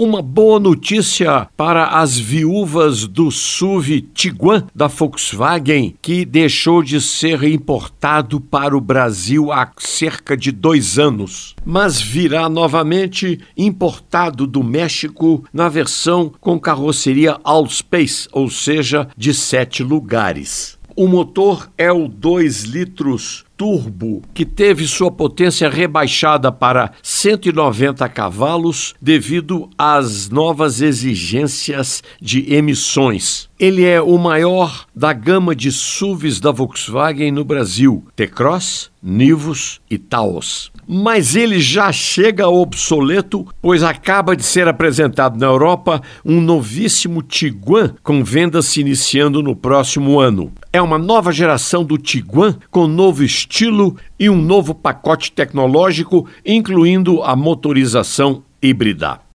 Uma 0.00 0.22
boa 0.22 0.60
notícia 0.60 1.48
para 1.56 1.86
as 1.86 2.16
viúvas 2.16 3.04
do 3.04 3.32
SUV 3.32 4.02
Tiguan 4.14 4.64
da 4.72 4.86
Volkswagen, 4.86 5.96
que 6.00 6.24
deixou 6.24 6.84
de 6.84 7.00
ser 7.00 7.42
importado 7.42 8.40
para 8.40 8.76
o 8.76 8.80
Brasil 8.80 9.50
há 9.50 9.68
cerca 9.76 10.36
de 10.36 10.52
dois 10.52 11.00
anos, 11.00 11.56
mas 11.64 12.00
virá 12.00 12.48
novamente 12.48 13.40
importado 13.56 14.46
do 14.46 14.62
México 14.62 15.42
na 15.52 15.68
versão 15.68 16.32
com 16.40 16.60
carroceria 16.60 17.36
All 17.42 17.68
Space, 17.68 18.28
ou 18.30 18.48
seja, 18.48 19.08
de 19.16 19.34
sete 19.34 19.82
lugares. 19.82 20.78
O 20.94 21.08
motor 21.08 21.70
é 21.76 21.90
o 21.90 22.06
2 22.06 22.62
litros 22.62 23.47
turbo, 23.58 24.22
que 24.32 24.46
teve 24.46 24.86
sua 24.86 25.10
potência 25.10 25.68
rebaixada 25.68 26.52
para 26.52 26.92
190 27.02 28.08
cavalos 28.08 28.94
devido 29.02 29.68
às 29.76 30.30
novas 30.30 30.80
exigências 30.80 32.00
de 32.22 32.54
emissões. 32.54 33.48
Ele 33.58 33.84
é 33.84 34.00
o 34.00 34.16
maior 34.16 34.86
da 34.94 35.12
gama 35.12 35.56
de 35.56 35.72
SUVs 35.72 36.38
da 36.38 36.52
Volkswagen 36.52 37.32
no 37.32 37.44
Brasil: 37.44 38.04
T-Cross, 38.14 38.92
Nivus 39.02 39.80
e 39.90 39.98
Taos. 39.98 40.70
Mas 40.86 41.34
ele 41.34 41.60
já 41.60 41.90
chega 41.90 42.48
obsoleto, 42.48 43.46
pois 43.60 43.82
acaba 43.82 44.36
de 44.36 44.44
ser 44.44 44.68
apresentado 44.68 45.36
na 45.36 45.46
Europa 45.46 46.00
um 46.24 46.40
novíssimo 46.40 47.20
Tiguan 47.20 47.94
com 48.02 48.22
vendas 48.22 48.66
se 48.66 48.80
iniciando 48.80 49.42
no 49.42 49.56
próximo 49.56 50.20
ano. 50.20 50.52
É 50.72 50.80
uma 50.80 50.96
nova 50.96 51.32
geração 51.32 51.84
do 51.84 51.98
Tiguan 51.98 52.56
com 52.70 52.86
novo 52.86 53.24
estilo 53.24 53.47
e 54.18 54.28
um 54.28 54.40
novo 54.40 54.74
pacote 54.74 55.32
tecnológico, 55.32 56.28
incluindo 56.44 57.22
a 57.22 57.34
motorização 57.34 58.42
híbrida. 58.62 59.20